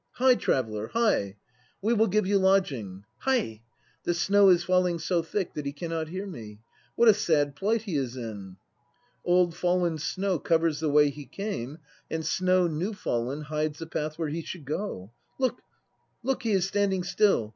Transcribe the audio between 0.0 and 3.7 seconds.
Hie, traveller, hie! We will give you lodging. Hie!